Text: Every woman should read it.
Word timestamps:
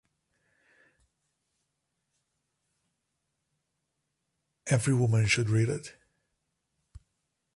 Every 4.67 4.95
woman 4.95 5.25
should 5.27 5.49
read 5.49 5.69
it. 5.69 5.95